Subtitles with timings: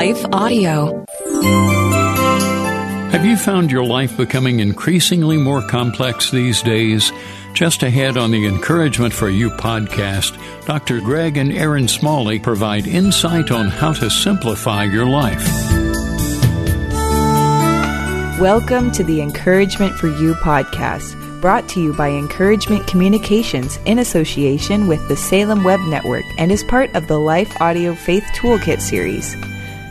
[0.00, 1.04] Life Audio.
[3.10, 7.12] Have you found your life becoming increasingly more complex these days?
[7.52, 11.02] Just ahead on the Encouragement for You podcast, Dr.
[11.02, 15.46] Greg and Erin Smalley provide insight on how to simplify your life.
[18.40, 24.86] Welcome to the Encouragement for You podcast, brought to you by Encouragement Communications in association
[24.86, 29.36] with the Salem Web Network and is part of the Life Audio Faith Toolkit series.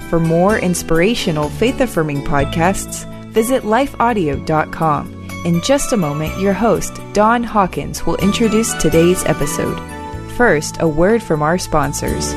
[0.10, 5.30] For more inspirational, faith affirming podcasts, visit lifeaudio.com.
[5.46, 9.80] In just a moment, your host, Don Hawkins, will introduce today's episode.
[10.32, 12.34] First, a word from our sponsors.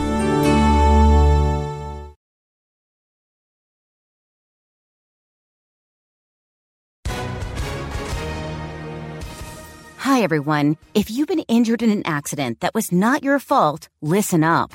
[9.96, 10.77] Hi, everyone.
[10.92, 14.74] If you've been injured in an accident that was not your fault, listen up.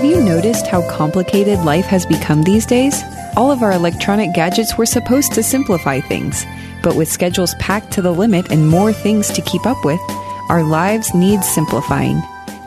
[0.00, 3.02] Have you noticed how complicated life has become these days?
[3.36, 6.46] All of our electronic gadgets were supposed to simplify things,
[6.82, 10.00] but with schedules packed to the limit and more things to keep up with,
[10.48, 12.18] our lives need simplifying.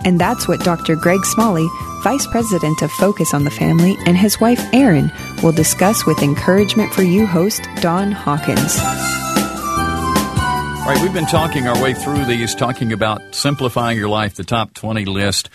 [0.06, 0.96] And that's what Dr.
[0.96, 1.68] Greg Smalley,
[2.04, 6.94] Vice President of Focus on the Family, and his wife Erin will discuss with Encouragement
[6.94, 8.78] for You host Don Hawkins.
[10.78, 14.44] All right, we've been talking our way through these, talking about simplifying your life, the
[14.44, 15.50] top 20 list.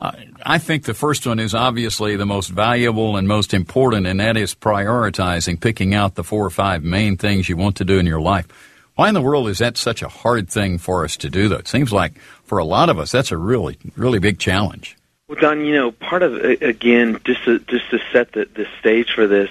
[0.00, 4.36] I think the first one is obviously the most valuable and most important, and that
[4.36, 8.06] is prioritizing, picking out the four or five main things you want to do in
[8.06, 8.46] your life.
[8.94, 11.56] Why in the world is that such a hard thing for us to do, though?
[11.56, 14.96] It seems like for a lot of us, that's a really, really big challenge.
[15.28, 19.12] Well, Don, you know, part of again, just to, just to set the, the stage
[19.12, 19.50] for this,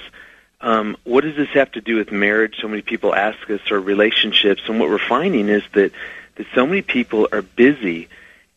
[0.61, 2.57] um, what does this have to do with marriage?
[2.59, 5.91] So many people ask us, or relationships, and what we're finding is that
[6.35, 8.07] that so many people are busy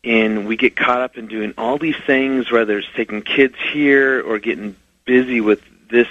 [0.05, 4.23] and we get caught up in doing all these things, whether it's taking kids here
[4.23, 6.09] or getting busy with this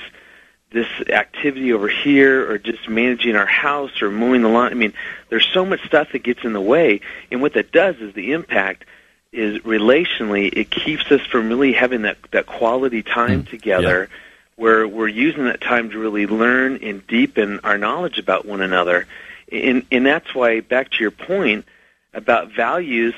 [0.71, 4.71] this activity over here or just managing our house or mowing the lawn.
[4.71, 4.93] I mean,
[5.27, 8.31] there's so much stuff that gets in the way, and what that does is the
[8.31, 8.85] impact
[9.33, 14.17] is relationally it keeps us from really having that that quality time mm, together yeah.
[14.57, 19.07] where we're using that time to really learn and deepen our knowledge about one another.
[19.51, 21.65] And and that's why back to your point
[22.13, 23.13] about values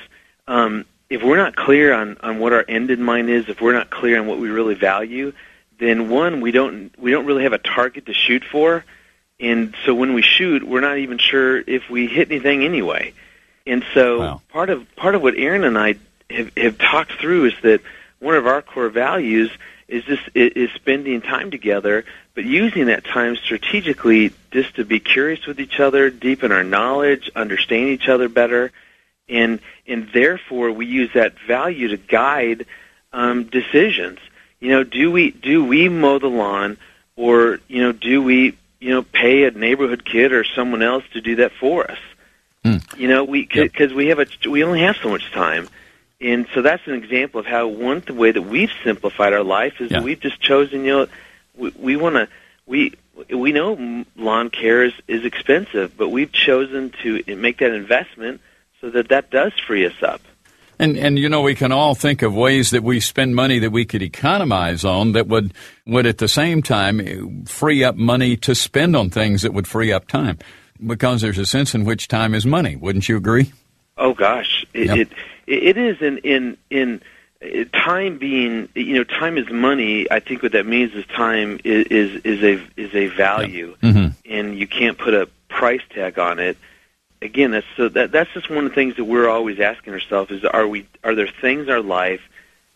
[0.48, 3.74] um, if we're not clear on, on what our end in mind is, if we're
[3.74, 5.34] not clear on what we really value,
[5.80, 8.86] then one we don't we don't really have a target to shoot for,
[9.40, 13.14] and so when we shoot, we're not even sure if we hit anything anyway.
[13.66, 14.42] And so wow.
[14.50, 15.96] part of part of what Erin and I
[16.30, 17.82] have, have talked through is that
[18.20, 19.52] one of our core values
[19.88, 25.46] is just is spending time together, but using that time strategically just to be curious
[25.46, 28.72] with each other, deepen our knowledge, understand each other better,
[29.30, 32.66] and and therefore we use that value to guide
[33.12, 34.20] um, decisions.
[34.60, 36.78] You know, do we do we mow the lawn,
[37.16, 41.22] or you know, do we you know pay a neighborhood kid or someone else to
[41.22, 42.00] do that for us?
[42.64, 42.98] Mm.
[42.98, 43.92] You know, we because yep.
[43.92, 45.68] we have a we only have so much time,
[46.22, 49.82] and so that's an example of how one the way that we've simplified our life
[49.82, 50.00] is yeah.
[50.00, 50.86] that we've just chosen.
[50.86, 51.08] You know,
[51.56, 52.30] we, we want to
[52.66, 52.94] we
[53.30, 58.42] we know lawn care is, is expensive, but we've chosen to make that investment
[58.84, 60.22] so that that does free us up.
[60.78, 63.72] And and you know we can all think of ways that we spend money that
[63.72, 65.54] we could economize on that would
[65.88, 69.94] would at the same time free up money to spend on things that would free
[69.94, 70.38] up time
[70.86, 72.76] because there's a sense in which time is money.
[72.76, 73.54] Wouldn't you agree?
[73.98, 74.98] Oh gosh, it yep.
[74.98, 75.10] it,
[75.48, 77.02] it is in in in
[77.72, 80.12] time being you know time is money.
[80.12, 83.94] I think what that means is time is is, is a is a value, yep.
[83.94, 84.08] mm-hmm.
[84.30, 86.58] and you can't put a price tag on it
[87.24, 90.32] again, that's so that that's just one of the things that we're always asking ourselves:
[90.32, 92.22] is are we are there things in our life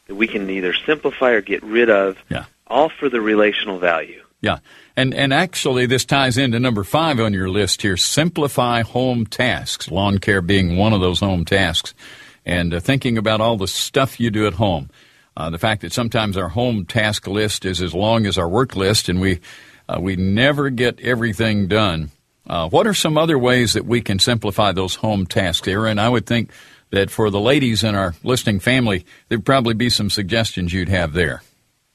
[0.07, 2.45] that we can either simplify or get rid of, yeah.
[2.65, 4.23] all for the relational value?
[4.41, 4.59] Yeah.
[4.95, 9.91] And and actually this ties into number 5 on your list here, simplify home tasks,
[9.91, 11.93] lawn care being one of those home tasks.
[12.45, 14.89] And uh, thinking about all the stuff you do at home.
[15.35, 18.75] Uh, the fact that sometimes our home task list is as long as our work
[18.75, 19.39] list and we
[19.89, 22.11] uh, we never get everything done.
[22.47, 25.99] Uh, what are some other ways that we can simplify those home tasks, Erin?
[25.99, 26.51] I would think
[26.91, 31.13] that for the ladies in our listening family, there'd probably be some suggestions you'd have
[31.13, 31.41] there.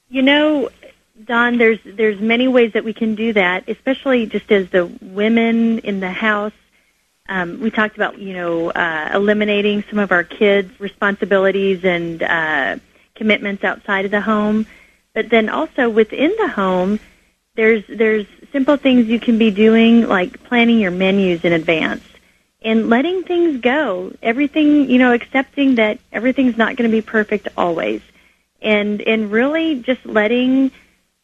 [0.09, 0.69] You know,
[1.25, 5.79] Don, there's there's many ways that we can do that, especially just as the women
[5.79, 6.53] in the house.
[7.29, 12.77] Um, we talked about you know uh, eliminating some of our kids' responsibilities and uh,
[13.15, 14.67] commitments outside of the home,
[15.13, 16.99] but then also within the home,
[17.55, 22.03] there's there's simple things you can be doing like planning your menus in advance
[22.63, 24.13] and letting things go.
[24.21, 28.01] Everything you know, accepting that everything's not going to be perfect always,
[28.61, 30.71] and and really just letting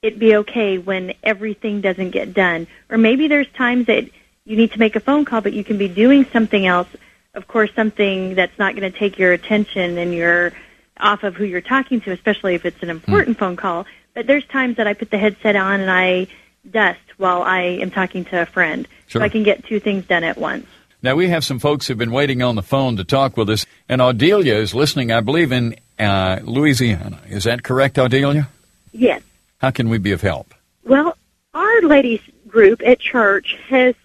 [0.01, 2.67] it be okay when everything doesn't get done.
[2.89, 4.09] Or maybe there's times that
[4.45, 6.87] you need to make a phone call, but you can be doing something else.
[7.33, 10.53] Of course, something that's not going to take your attention and you're
[10.99, 13.39] off of who you're talking to, especially if it's an important mm.
[13.39, 13.85] phone call.
[14.13, 16.27] But there's times that I put the headset on and I
[16.69, 19.21] dust while I am talking to a friend, sure.
[19.21, 20.65] so I can get two things done at once.
[21.01, 23.65] Now we have some folks who've been waiting on the phone to talk with us,
[23.87, 27.21] and Audelia is listening, I believe, in uh, Louisiana.
[27.29, 28.49] Is that correct, Audelia?
[28.91, 29.21] Yes.
[29.59, 30.53] How can we be of help?
[30.83, 31.17] Well,
[31.53, 33.95] our ladies group at church has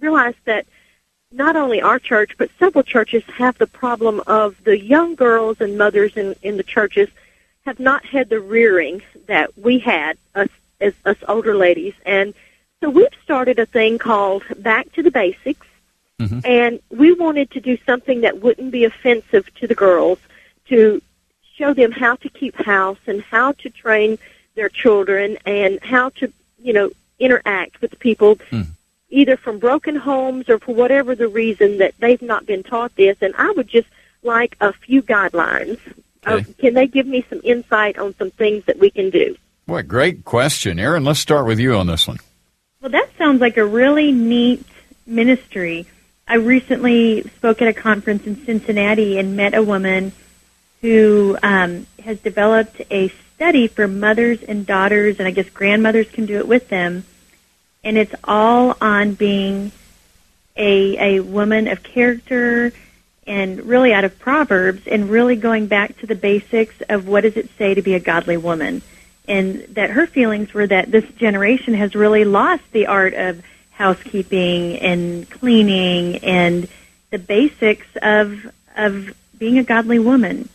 [0.00, 0.66] realized that
[1.32, 5.78] not only our church, but several churches have the problem of the young girls and
[5.78, 7.08] mothers in, in the churches
[7.66, 10.48] have not had the rearing that we had, us,
[10.80, 11.94] as us older ladies.
[12.06, 12.34] And
[12.80, 15.66] so we've started a thing called Back to the Basics.
[16.18, 16.40] Mm-hmm.
[16.44, 20.18] And we wanted to do something that wouldn't be offensive to the girls
[20.68, 21.00] to
[21.56, 24.18] show them how to keep house and how to train
[24.54, 28.66] their children and how to, you know, interact with people mm.
[29.10, 33.16] either from broken homes or for whatever the reason that they've not been taught this.
[33.20, 33.88] And I would just
[34.22, 35.78] like a few guidelines.
[36.26, 36.50] Okay.
[36.50, 39.36] Uh, can they give me some insight on some things that we can do?
[39.66, 41.04] What great question, Erin.
[41.04, 42.18] Let's start with you on this one.
[42.80, 44.64] Well, that sounds like a really neat
[45.06, 45.86] ministry.
[46.26, 50.12] I recently spoke at a conference in Cincinnati and met a woman
[50.80, 56.26] who um, has developed a study for mothers and daughters, and I guess grandmothers can
[56.26, 57.04] do it with them.
[57.82, 59.72] And it's all on being
[60.56, 62.72] a, a woman of character
[63.30, 67.36] and really out of Proverbs and really going back to the basics of what does
[67.36, 68.82] it say to be a godly woman.
[69.28, 73.40] And that her feelings were that this generation has really lost the art of
[73.70, 76.66] housekeeping and cleaning and
[77.10, 80.48] the basics of of being a godly woman.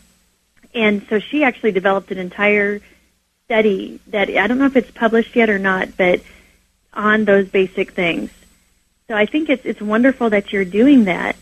[0.74, 2.82] And so she actually developed an entire
[3.46, 6.20] study that I don't know if it's published yet or not, but
[6.92, 8.30] on those basic things.
[9.08, 11.36] So I think it's it's wonderful that you're doing that.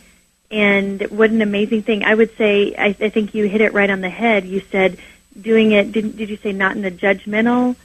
[0.51, 2.05] And what an amazing thing!
[2.05, 4.45] I would say I, I think you hit it right on the head.
[4.45, 4.99] You said
[5.41, 5.93] doing it.
[5.93, 7.77] Did, did you say not in the judgmental,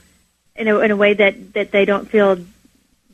[0.54, 2.38] in a, in a way that that they don't feel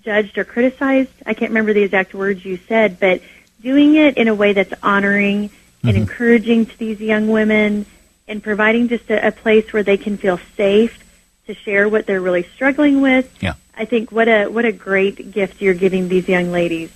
[0.02, 1.12] judged or criticized?
[1.24, 3.22] I can't remember the exact words you said, but
[3.62, 5.88] doing it in a way that's honoring mm-hmm.
[5.88, 7.86] and encouraging to these young women
[8.28, 11.02] and providing just a, a place where they can feel safe
[11.46, 13.32] to share what they're really struggling with.
[13.42, 13.54] Yeah.
[13.74, 16.90] I think what a what a great gift you're giving these young ladies.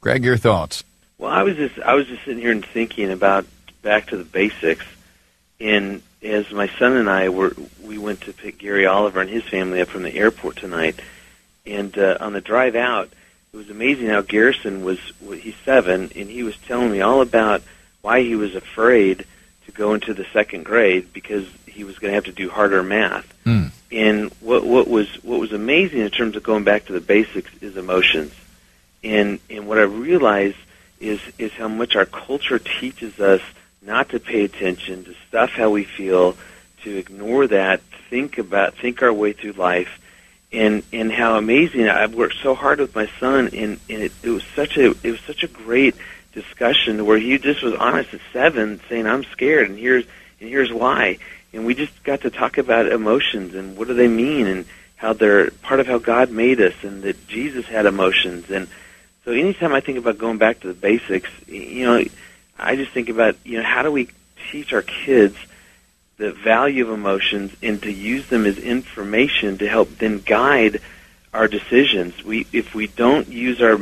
[0.00, 0.84] Greg, your thoughts?
[1.20, 3.44] Well, I was just I was just sitting here and thinking about
[3.82, 4.86] back to the basics.
[5.60, 9.44] And as my son and I were, we went to pick Gary Oliver and his
[9.44, 10.98] family up from the airport tonight.
[11.66, 13.10] And uh, on the drive out,
[13.52, 14.98] it was amazing how Garrison was.
[15.20, 17.62] He's seven, and he was telling me all about
[18.00, 19.26] why he was afraid
[19.66, 22.82] to go into the second grade because he was going to have to do harder
[22.82, 23.30] math.
[23.44, 23.72] Mm.
[23.92, 27.50] And what what was what was amazing in terms of going back to the basics
[27.60, 28.32] is emotions.
[29.04, 30.56] And and what I realized
[31.00, 33.40] is is how much our culture teaches us
[33.82, 36.36] not to pay attention to stuff how we feel,
[36.82, 37.80] to ignore that,
[38.10, 39.98] think about think our way through life.
[40.52, 44.30] And and how amazing I've worked so hard with my son and, and it, it
[44.30, 45.94] was such a it was such a great
[46.32, 50.04] discussion where he just was honest at seven, saying, "I'm scared, and here's
[50.40, 51.18] and here's why."
[51.52, 54.66] And we just got to talk about emotions and what do they mean, and
[54.96, 58.50] how they're part of how God made us, and that Jesus had emotions.
[58.50, 58.68] And
[59.24, 62.04] so, anytime I think about going back to the basics, you know,
[62.58, 64.08] I just think about you know how do we
[64.50, 65.36] teach our kids
[66.16, 70.80] the value of emotions and to use them as information to help then guide
[71.32, 72.22] our decisions.
[72.24, 73.78] We if we don't use our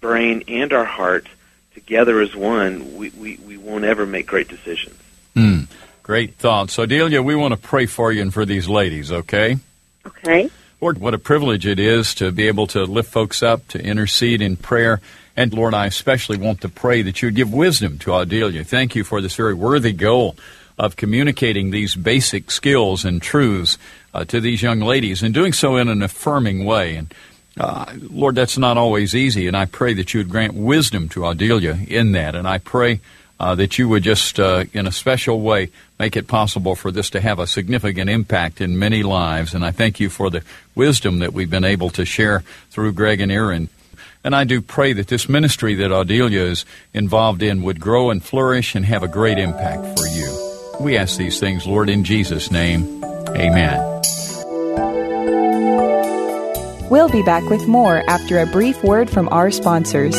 [0.00, 1.26] brain and our heart
[1.74, 4.96] together as one, we, we, we won't ever make great decisions.
[5.34, 5.68] Mm,
[6.02, 6.74] great thoughts.
[6.74, 9.56] So, Delia, we want to pray for you and for these ladies, okay?
[10.04, 10.50] Okay.
[10.80, 14.40] Lord, what a privilege it is to be able to lift folks up, to intercede
[14.40, 15.00] in prayer.
[15.36, 18.62] And Lord, I especially want to pray that you give wisdom to Audelia.
[18.62, 20.36] Thank you for this very worthy goal
[20.78, 23.76] of communicating these basic skills and truths
[24.14, 26.94] uh, to these young ladies and doing so in an affirming way.
[26.94, 27.12] And
[27.58, 31.24] uh, Lord, that's not always easy, and I pray that you would grant wisdom to
[31.24, 32.36] Audelia in that.
[32.36, 33.00] And I pray
[33.40, 37.10] uh, that you would just, uh, in a special way, make it possible for this
[37.10, 39.54] to have a significant impact in many lives.
[39.54, 40.42] And I thank you for the
[40.74, 42.40] wisdom that we've been able to share
[42.70, 43.68] through Greg and Erin.
[44.24, 48.22] And I do pray that this ministry that Audelia is involved in would grow and
[48.22, 50.48] flourish and have a great impact for you.
[50.80, 53.02] We ask these things, Lord, in Jesus' name.
[53.04, 53.98] Amen.
[56.90, 60.16] We'll be back with more after a brief word from our sponsors.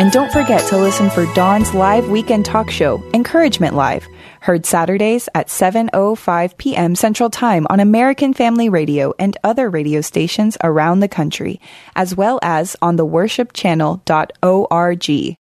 [0.00, 4.08] And don't forget to listen for Don's live weekend talk show, Encouragement Live,
[4.40, 6.94] heard Saturdays at 7:05 p.m.
[6.94, 11.60] Central Time on American Family Radio and other radio stations around the country,
[11.96, 15.36] as well as on the worshipchannel.org.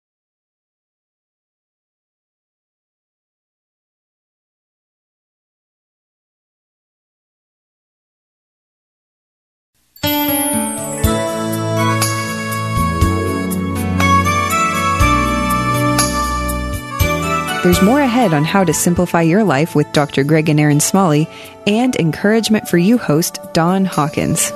[17.66, 20.22] There's more ahead on how to simplify your life with Dr.
[20.22, 21.28] Greg and Erin Smalley
[21.66, 24.52] and encouragement for you host Don Hawkins.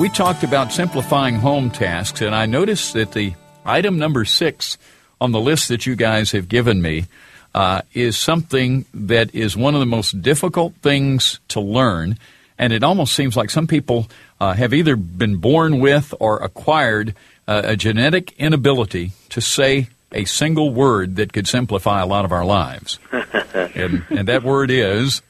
[0.00, 4.76] We talked about simplifying home tasks, and I noticed that the item number six
[5.20, 7.06] on the list that you guys have given me
[7.54, 12.18] uh, is something that is one of the most difficult things to learn.
[12.60, 14.06] And it almost seems like some people
[14.38, 17.14] uh, have either been born with or acquired
[17.48, 22.32] uh, a genetic inability to say a single word that could simplify a lot of
[22.32, 22.98] our lives.
[23.54, 25.22] and, and that word is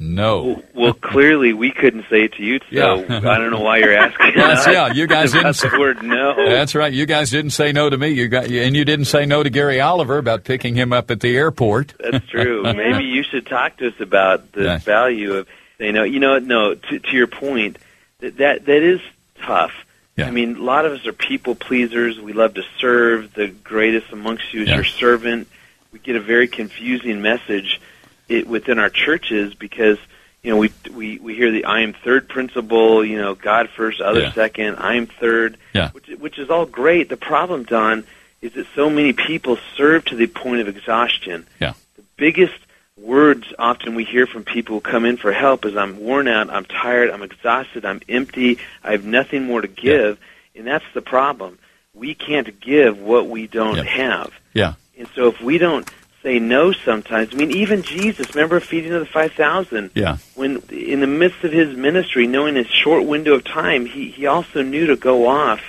[0.00, 0.64] no.
[0.74, 2.66] Well, clearly we couldn't say it to you, so
[3.04, 3.18] yeah.
[3.18, 4.32] I don't know why you're asking.
[4.36, 6.34] Yes, yeah, you guys didn't say the word no.
[6.34, 6.92] That's right.
[6.92, 8.08] You guys didn't say no to me.
[8.08, 11.20] You got, and you didn't say no to Gary Oliver about picking him up at
[11.20, 11.94] the airport.
[12.00, 12.64] That's true.
[12.64, 14.82] Maybe you should talk to us about the yes.
[14.82, 15.46] value of
[15.82, 16.04] you know.
[16.04, 16.74] You know, no.
[16.74, 17.78] To, to your point,
[18.20, 19.00] that that, that is
[19.40, 19.72] tough.
[20.16, 20.26] Yeah.
[20.26, 22.20] I mean, a lot of us are people pleasers.
[22.20, 23.32] We love to serve.
[23.32, 24.76] The greatest amongst you is yeah.
[24.76, 25.48] your servant.
[25.90, 27.80] We get a very confusing message
[28.28, 29.98] it, within our churches because
[30.42, 33.04] you know we we we hear the I am third principle.
[33.04, 34.32] You know, God first, other yeah.
[34.32, 34.76] second.
[34.76, 35.56] I am third.
[35.72, 35.90] Yeah.
[35.90, 37.08] Which which is all great.
[37.08, 38.04] The problem, Don,
[38.42, 41.46] is that so many people serve to the point of exhaustion.
[41.60, 41.74] Yeah.
[41.96, 42.54] The biggest
[43.02, 46.50] words often we hear from people who come in for help is I'm worn out,
[46.50, 50.18] I'm tired, I'm exhausted, I'm empty, I have nothing more to give,
[50.54, 50.60] yeah.
[50.60, 51.58] and that's the problem.
[51.94, 53.84] We can't give what we don't yeah.
[53.84, 54.32] have.
[54.54, 54.74] Yeah.
[54.96, 55.88] And so if we don't
[56.22, 57.34] say no sometimes.
[57.34, 59.90] I mean, even Jesus, remember feeding of the 5,000?
[59.94, 60.18] Yeah.
[60.34, 64.26] When, in the midst of his ministry, knowing his short window of time, he, he
[64.26, 65.60] also knew to go off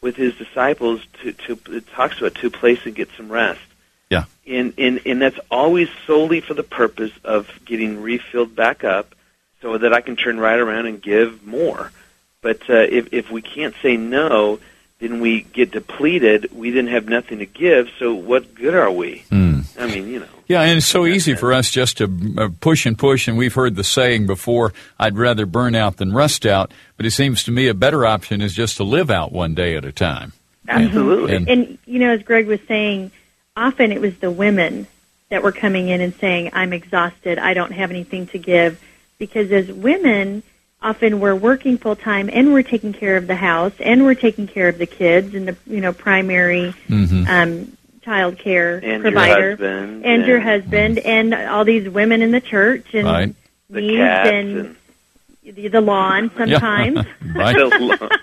[0.00, 3.60] with his disciples to, to it talks about to a place and get some rest.
[4.12, 4.24] Yeah.
[4.46, 9.14] And, and, and that's always solely for the purpose of getting refilled back up
[9.62, 11.90] so that I can turn right around and give more.
[12.42, 14.58] But uh, if, if we can't say no,
[14.98, 16.52] then we get depleted.
[16.52, 17.88] We then have nothing to give.
[17.98, 19.24] So what good are we?
[19.30, 19.64] Mm.
[19.78, 20.26] I mean, you know.
[20.46, 23.26] Yeah, and it's so easy for us just to uh, push and push.
[23.26, 27.12] And we've heard the saying before: "I'd rather burn out than rust out." But it
[27.12, 29.92] seems to me a better option is just to live out one day at a
[29.92, 30.34] time.
[30.68, 31.36] Absolutely.
[31.36, 33.10] And, and you know, as Greg was saying,
[33.56, 34.86] often it was the women
[35.28, 37.38] that were coming in and saying, "I'm exhausted.
[37.38, 38.80] I don't have anything to give,"
[39.18, 40.42] because as women
[40.82, 44.46] often we're working full time and we're taking care of the house and we're taking
[44.46, 47.24] care of the kids and the you know primary mm-hmm.
[47.28, 52.22] um, child care and provider your husband, and, and your husband and all these women
[52.22, 53.34] in the church and right.
[53.70, 54.76] needs and, and,
[55.44, 57.04] the, the lawn sometimes.
[57.34, 58.08] yeah.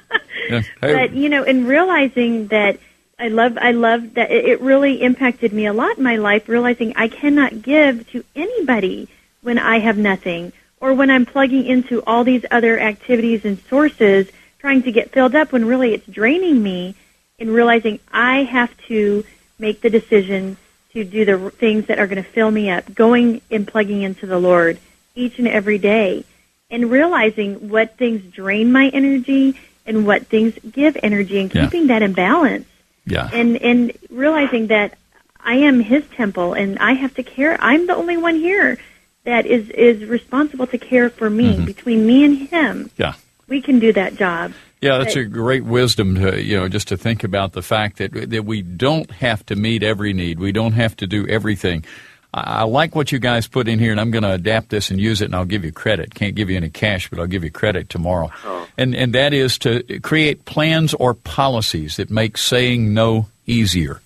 [0.49, 0.63] Hey.
[0.81, 2.79] But you know, in realizing that
[3.19, 6.47] I love I love that it it really impacted me a lot in my life
[6.47, 9.09] realizing I cannot give to anybody
[9.41, 14.29] when I have nothing or when I'm plugging into all these other activities and sources
[14.59, 16.95] trying to get filled up when really it's draining me
[17.39, 19.25] and realizing I have to
[19.57, 20.57] make the decision
[20.93, 24.25] to do the things that are going to fill me up, going and plugging into
[24.25, 24.79] the Lord
[25.15, 26.25] each and every day
[26.71, 31.87] and realizing what things drain my energy and what things give energy and keeping yeah.
[31.87, 32.67] that in balance.
[33.05, 33.29] Yeah.
[33.31, 34.97] And and realizing that
[35.39, 38.77] I am his temple and I have to care I'm the only one here
[39.23, 41.65] that is is responsible to care for me mm-hmm.
[41.65, 42.91] between me and him.
[42.97, 43.13] Yeah.
[43.47, 44.53] We can do that job.
[44.81, 48.29] Yeah, that's a great wisdom to you know just to think about the fact that
[48.29, 50.39] that we don't have to meet every need.
[50.39, 51.83] We don't have to do everything.
[52.33, 54.91] I, I like what you guys put in here, and I'm going to adapt this
[54.91, 56.13] and use it, and I'll give you credit.
[56.13, 58.31] Can't give you any cash, but I'll give you credit tomorrow.
[58.45, 58.67] Oh.
[58.77, 64.01] And and that is to create plans or policies that make saying no easier.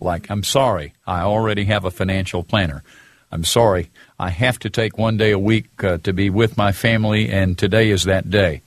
[0.00, 2.82] Like, I'm sorry, I already have a financial planner.
[3.30, 6.72] I'm sorry, I have to take one day a week uh, to be with my
[6.72, 8.62] family, and today is that day.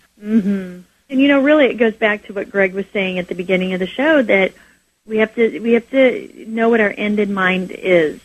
[1.09, 3.73] And you know, really, it goes back to what Greg was saying at the beginning
[3.73, 4.53] of the show that
[5.05, 8.21] we have to we have to know what our end in mind is,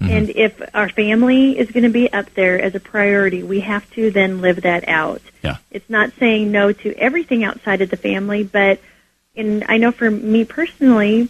[0.00, 0.12] Mm-hmm.
[0.12, 3.88] and if our family is going to be up there as a priority, we have
[3.94, 5.20] to then live that out.
[5.42, 5.56] Yeah.
[5.72, 8.80] It's not saying no to everything outside of the family, but
[9.34, 11.28] and I know for me personally,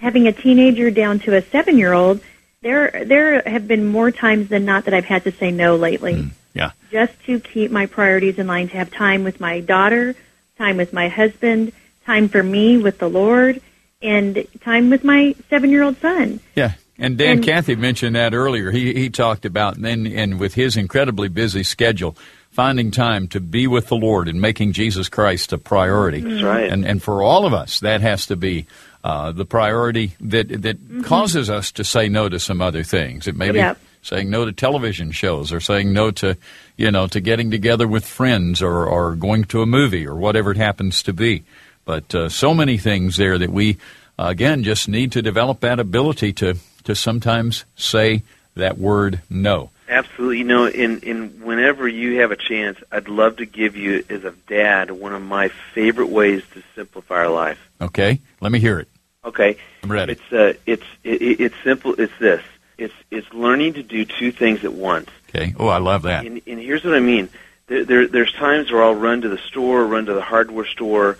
[0.00, 2.20] having a teenager down to a seven year old,
[2.60, 6.14] there there have been more times than not that I've had to say no lately
[6.16, 6.72] mm, Yeah.
[6.90, 10.14] just to keep my priorities in line to have time with my daughter,
[10.58, 11.72] time with my husband,
[12.04, 13.62] time for me with the Lord,
[14.02, 16.40] and time with my seven year old son.
[16.54, 16.72] Yeah.
[17.00, 18.70] And Dan And- Cathy mentioned that earlier.
[18.70, 22.16] He he talked about then and with his incredibly busy schedule,
[22.50, 26.20] finding time to be with the Lord and making Jesus Christ a priority.
[26.20, 26.70] That's right.
[26.70, 28.66] And and for all of us, that has to be
[29.02, 33.26] uh, the priority that that causes us to say no to some other things.
[33.26, 33.78] It may be Yep.
[34.02, 36.36] saying no to television shows or saying no to
[36.76, 40.50] you know to getting together with friends or or going to a movie or whatever
[40.50, 41.44] it happens to be.
[41.86, 43.78] But uh, so many things there that we
[44.18, 46.56] uh, again just need to develop that ability to
[46.90, 48.22] to sometimes say
[48.56, 49.70] that word no.
[49.88, 50.38] Absolutely.
[50.38, 54.22] You know, in in whenever you have a chance, I'd love to give you, as
[54.24, 57.58] a dad, one of my favorite ways to simplify our life.
[57.80, 58.88] Okay, let me hear it.
[59.24, 59.56] Okay.
[59.82, 60.12] I'm ready.
[60.12, 61.94] It's uh, it's it, it- it's simple.
[61.98, 62.42] It's this.
[62.78, 65.08] It's it's learning to do two things at once.
[65.28, 65.54] Okay.
[65.58, 66.24] Oh, I love that.
[66.24, 67.28] And, and here's what I mean.
[67.66, 71.18] There, there, there's times where I'll run to the store, run to the hardware store,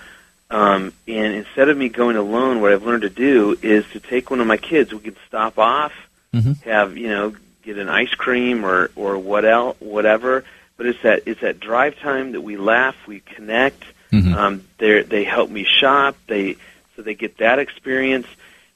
[0.51, 4.31] um, and instead of me going alone, what I've learned to do is to take
[4.31, 4.93] one of my kids.
[4.93, 5.93] We can stop off,
[6.35, 6.63] Mhm.
[6.65, 10.45] have you know, get an ice cream or or what else, whatever.
[10.77, 13.85] But it's that it's that drive time that we laugh, we connect.
[14.13, 14.35] Mhm.
[14.35, 16.17] Um, they they help me shop.
[16.27, 16.57] They
[16.97, 18.27] so they get that experience.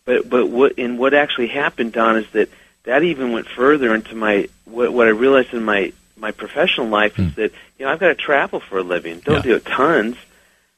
[0.04, 2.48] But but what and what actually happened, Don, is that
[2.84, 7.18] that even went further into my what, what I realized in my my professional life
[7.18, 9.20] is that you know I've got to travel for a living.
[9.24, 9.36] Don't.
[9.36, 9.42] Yeah.
[9.42, 10.16] do it tons,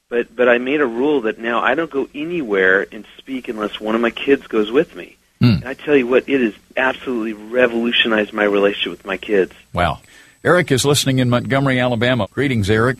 [0.08, 3.80] but but I made a rule that now I don't go anywhere and speak unless
[3.80, 5.16] one of my kids goes with me.
[5.40, 5.44] Hmm.
[5.44, 9.52] And I tell you what, it has absolutely revolutionized my relationship with my kids.
[9.72, 10.00] Wow.
[10.42, 12.28] Eric is listening in Montgomery, Alabama.
[12.30, 12.98] Greetings, Eric.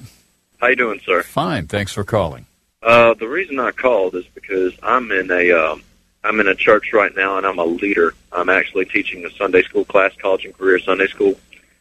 [0.61, 1.23] How you doing, sir?
[1.23, 1.69] Fine.
[1.69, 2.47] Thanks for calling.
[2.83, 5.83] Uh, the reason I called is because I'm in a um,
[6.25, 8.14] I'm in a church right now, and I'm a leader.
[8.33, 11.38] I'm actually teaching a Sunday school class, college and career Sunday school,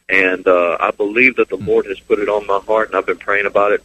[0.08, 3.06] and uh, I believe that the Lord has put it on my heart, and I've
[3.06, 3.82] been praying about it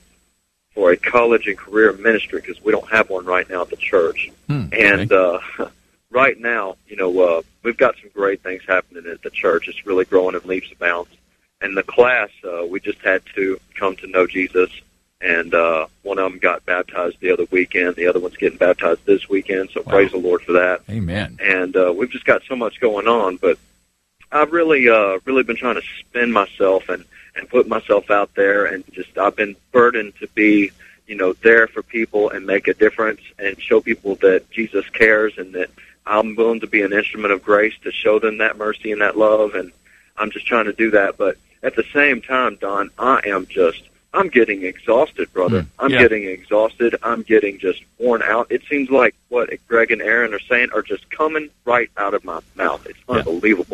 [0.74, 3.76] for a college and career ministry because we don't have one right now at the
[3.76, 4.32] church.
[4.48, 5.40] Hmm, And uh,
[6.10, 9.68] right now, you know, uh, we've got some great things happening at the church.
[9.68, 11.10] It's really growing in leaps and bounds.
[11.62, 14.70] And the class, uh, we just had to come to know Jesus.
[15.20, 17.96] And uh, one of them got baptized the other weekend.
[17.96, 19.70] The other one's getting baptized this weekend.
[19.72, 19.92] So Wow.
[19.92, 20.82] praise the Lord for that.
[20.90, 21.38] Amen.
[21.40, 23.36] And uh, we've just got so much going on.
[23.38, 23.60] But
[24.32, 28.66] I've really, uh, really been trying to spend myself and and put myself out there.
[28.66, 30.72] And just I've been burdened to be,
[31.08, 35.38] you know, there for people and make a difference and show people that Jesus cares
[35.38, 35.70] and that
[36.06, 39.18] I'm willing to be an instrument of grace to show them that mercy and that
[39.18, 39.56] love.
[39.56, 39.72] And
[40.18, 41.18] I'm just trying to do that.
[41.18, 45.64] But at the same time, Don, I am just, I'm getting exhausted, brother.
[45.64, 46.00] Mm, I'm yeah.
[46.00, 46.96] getting exhausted.
[47.02, 48.48] I'm getting just worn out.
[48.50, 52.26] It seems like what Greg and Erin are saying are just coming right out of
[52.26, 52.86] my mouth.
[52.88, 53.00] It's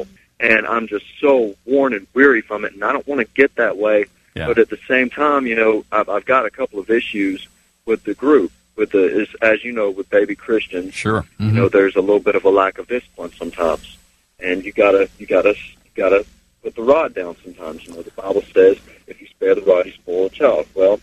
[0.05, 0.07] Yeah.
[0.39, 2.73] And I'm just so worn and weary from it.
[2.73, 4.05] And I don't want to get that way.
[4.35, 4.47] Yeah.
[4.47, 7.47] But at the same time, you know, I've, I've got a couple of issues
[7.85, 8.51] with the group.
[8.75, 11.25] With the, as, as you know, with baby Christians, Sure.
[11.39, 11.53] you Mhm.
[11.53, 13.97] know there's a little bit of a lack of discipline sometimes
[14.39, 16.23] and you gotta you gotta you gotta
[16.61, 19.87] put the rod down sometimes you know the bible says if you spare the rod
[19.87, 20.99] you spoil a child well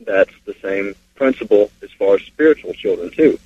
[0.00, 3.38] that's the same principle as far as spiritual children too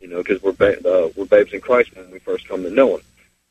[0.00, 2.70] you know because we're ba- uh, we're babes in christ when we first come to
[2.70, 3.02] know him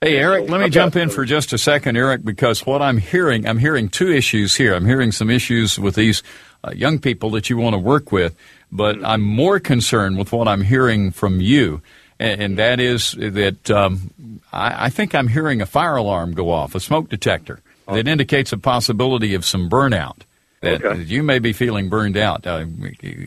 [0.02, 3.48] Hey, Eric, let me jump in for just a second, Eric, because what I'm hearing,
[3.48, 4.76] I'm hearing two issues here.
[4.76, 6.22] I'm hearing some issues with these
[6.64, 8.36] uh, young people that you want to work with,
[8.72, 11.82] but I'm more concerned with what I'm hearing from you,
[12.20, 14.12] and, and that is that um,
[14.54, 18.54] I, I think I'm hearing a fire alarm go off, a smoke detector that indicates
[18.54, 20.18] a possibility of some burnout.
[20.62, 21.02] That Okay.
[21.02, 22.46] you may be feeling burned out.
[22.46, 22.66] Uh,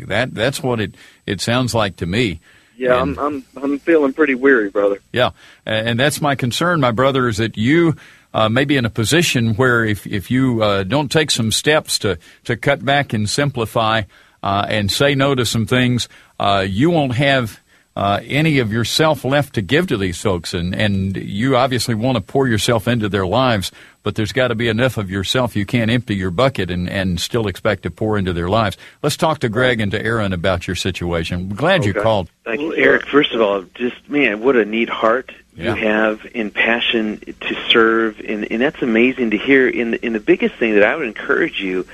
[0.07, 0.95] that that's what it
[1.27, 2.39] it sounds like to me.
[2.81, 4.99] Yeah And- i'm i'm i'm feeling pretty weary brother.
[5.13, 5.31] Yeah,
[5.67, 7.95] and that's my concern, my brother, is that you
[8.33, 11.99] uh, may be in a position where if if you uh, don't take some steps
[12.01, 14.03] to to cut back and simplify
[14.43, 17.60] uh, and say no to some things, uh, you won't have
[17.97, 22.17] uh, any of yourself left to give to these folks, and and you obviously want
[22.17, 23.73] to pour yourself into their lives,
[24.03, 27.21] but there's got to be enough of yourself you can't empty your bucket and and
[27.21, 28.77] still expect to pour into their lives.
[29.03, 31.49] Let's talk to Greg and to Erin about your situation.
[31.49, 31.89] glad okay.
[31.89, 32.31] you called.
[32.45, 33.07] Thank you, Eric.
[33.07, 35.75] First of all, just man, what a neat heart yeah.
[35.75, 39.69] you have in passion to serve, and, and that's amazing to hear.
[39.69, 41.87] In the, in the biggest thing that I would encourage you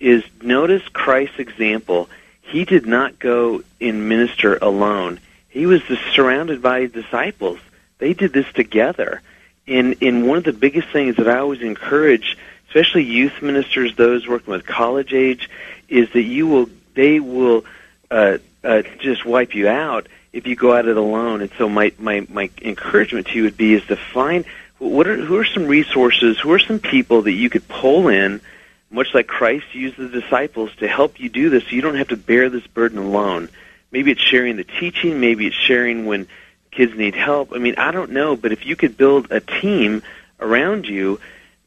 [0.00, 2.08] is notice Christ's example.
[2.42, 5.20] He did not go and minister alone.
[5.48, 5.82] He was
[6.14, 7.58] surrounded by disciples.
[7.98, 9.22] They did this together.
[9.66, 14.26] And, and one of the biggest things that I always encourage, especially youth ministers, those
[14.26, 15.50] working with college age,
[15.88, 17.64] is that you will, they will
[18.10, 21.40] uh, uh, just wipe you out if you go at it alone.
[21.42, 24.44] And so my, my, my encouragement to you would be is to find
[24.78, 28.40] what are, who are some resources, who are some people that you could pull in,
[28.90, 32.08] much like Christ used the disciples to help you do this so you don't have
[32.08, 33.48] to bear this burden alone.
[33.90, 36.28] Maybe it's sharing the teaching, maybe it's sharing when
[36.70, 37.52] kids need help.
[37.52, 40.02] I mean, I don't know, but if you could build a team
[40.40, 41.20] around you,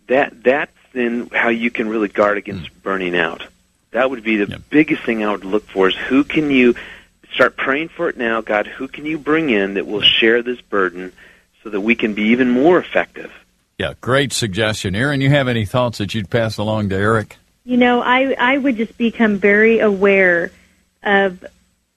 [0.07, 2.83] that that's then how you can really guard against mm.
[2.83, 3.45] burning out.
[3.91, 4.61] That would be the yep.
[4.69, 6.75] biggest thing I would look for is who can you
[7.33, 10.61] start praying for it now, God, who can you bring in that will share this
[10.61, 11.11] burden
[11.63, 13.31] so that we can be even more effective?
[13.77, 14.95] Yeah, great suggestion.
[14.95, 17.37] Erin, you have any thoughts that you'd pass along to Eric?
[17.63, 20.51] You know, I, I would just become very aware
[21.03, 21.43] of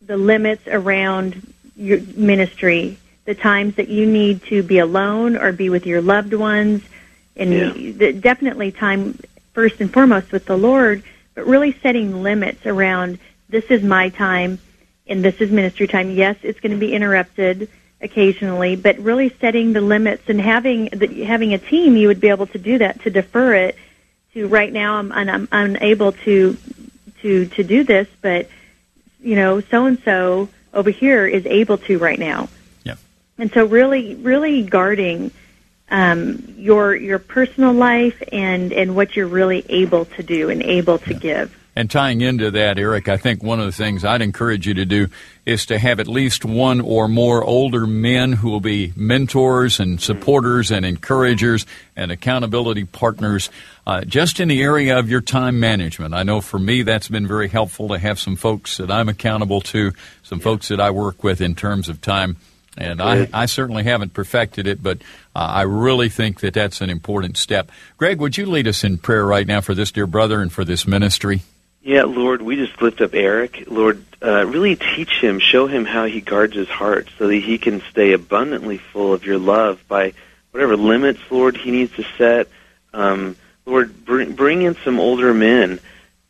[0.06, 5.70] the limits around your ministry, the times that you need to be alone or be
[5.70, 6.82] with your loved ones,
[7.36, 7.92] and yeah.
[7.92, 9.18] the, definitely time
[9.52, 11.02] first and foremost with the Lord,
[11.34, 14.58] but really setting limits around this is my time
[15.06, 16.10] and this is ministry time.
[16.10, 17.68] Yes, it's going to be interrupted
[18.00, 22.28] occasionally, but really setting the limits and having the, having a team, you would be
[22.28, 23.76] able to do that to defer it.
[24.34, 26.56] To right now, I'm, I'm unable to
[27.22, 28.48] to to do this, but
[29.24, 32.48] you know, so and so over here is able to right now.
[32.84, 32.96] Yeah.
[33.38, 35.30] And so, really, really guarding
[35.90, 40.98] um, your your personal life and and what you're really able to do and able
[40.98, 41.18] to yeah.
[41.18, 41.63] give.
[41.76, 44.84] And tying into that, Eric, I think one of the things I'd encourage you to
[44.84, 45.08] do
[45.44, 50.00] is to have at least one or more older men who will be mentors and
[50.00, 53.50] supporters and encouragers and accountability partners
[53.86, 56.14] uh, just in the area of your time management.
[56.14, 59.60] I know for me that's been very helpful to have some folks that I'm accountable
[59.62, 62.36] to, some folks that I work with in terms of time.
[62.76, 64.98] And I, I certainly haven't perfected it, but
[65.34, 67.70] uh, I really think that that's an important step.
[67.98, 70.64] Greg, would you lead us in prayer right now for this dear brother and for
[70.64, 71.42] this ministry?
[71.84, 73.64] Yeah, Lord, we just lift up Eric.
[73.66, 77.58] Lord, uh, really teach him, show him how he guards his heart so that he
[77.58, 80.14] can stay abundantly full of your love by
[80.50, 82.48] whatever limits, Lord, he needs to set.
[82.94, 85.78] Um, Lord, bring, bring in some older men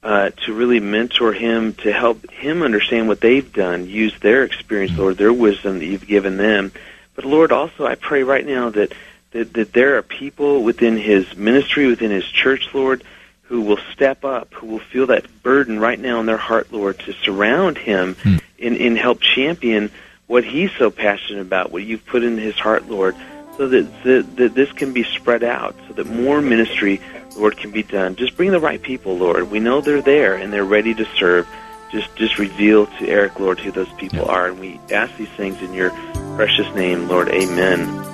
[0.02, 4.98] uh, to really mentor him, to help him understand what they've done, use their experience,
[4.98, 6.72] Lord, their wisdom that you've given them.
[7.14, 8.92] But Lord, also I pray right now that,
[9.30, 13.04] that, that there are people within his ministry, within his church, Lord,
[13.44, 16.98] who will step up, who will feel that burden right now in their heart, Lord,
[17.00, 18.36] to surround him hmm.
[18.58, 19.90] and, and help champion
[20.26, 23.14] what he's so passionate about, what you've put in his heart, Lord,
[23.56, 27.00] so that, that, that this can be spread out, so that more ministry,
[27.36, 28.16] Lord, can be done.
[28.16, 29.50] Just bring the right people, Lord.
[29.50, 31.46] We know they're there and they're ready to serve.
[31.92, 34.32] Just, just reveal to Eric, Lord, who those people yeah.
[34.32, 34.46] are.
[34.48, 35.90] And we ask these things in your
[36.34, 37.28] precious name, Lord.
[37.28, 38.13] Amen.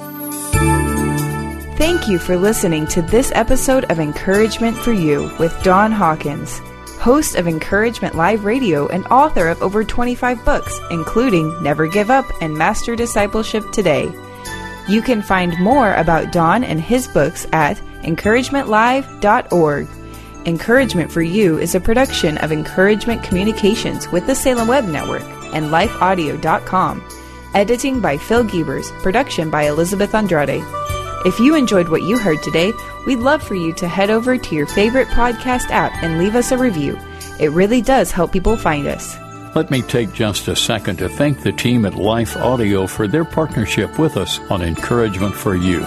[1.81, 6.59] Thank you for listening to this episode of Encouragement for You with Don Hawkins,
[6.99, 12.27] host of Encouragement Live Radio and author of over 25 books, including Never Give Up
[12.43, 14.13] and Master Discipleship Today.
[14.91, 19.89] You can find more about Don and his books at encouragementlive.org.
[20.45, 25.71] Encouragement for You is a production of Encouragement Communications with the Salem Web Network and
[25.71, 27.09] lifeaudio.com.
[27.55, 30.63] Editing by Phil Gebers, production by Elizabeth Andrade.
[31.23, 32.73] If you enjoyed what you heard today,
[33.07, 36.51] we'd love for you to head over to your favorite podcast app and leave us
[36.51, 36.99] a review.
[37.39, 39.19] It really does help people find us.
[39.55, 43.27] Let me take just a second to thank the team at Life Audio for their
[43.27, 45.87] partnership with us on Encouragement for You.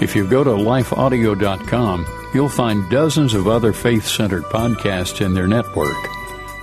[0.00, 5.48] If you go to lifeaudio.com, you'll find dozens of other faith centered podcasts in their
[5.48, 5.96] network.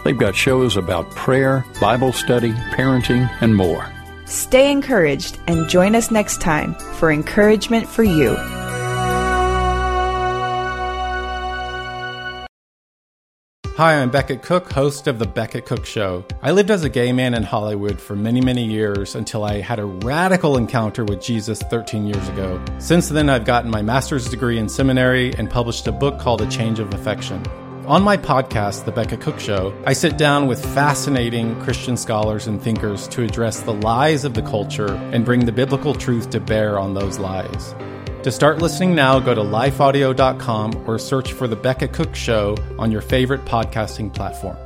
[0.05, 3.91] They've got shows about prayer, Bible study, parenting, and more.
[4.27, 8.35] Stay encouraged and join us next time for Encouragement for You.
[13.77, 16.25] Hi, I'm Becket Cook, host of The Becket Cook Show.
[16.41, 19.79] I lived as a gay man in Hollywood for many, many years until I had
[19.79, 22.61] a radical encounter with Jesus 13 years ago.
[22.79, 26.49] Since then, I've gotten my master's degree in seminary and published a book called A
[26.49, 27.41] Change of Affection.
[27.87, 32.61] On my podcast, The Becket Cook Show, I sit down with fascinating Christian scholars and
[32.61, 36.77] thinkers to address the lies of the culture and bring the biblical truth to bear
[36.77, 37.73] on those lies.
[38.23, 42.91] To start listening now, go to lifeaudio.com or search for The Becket Cook Show on
[42.91, 44.57] your favorite podcasting platform.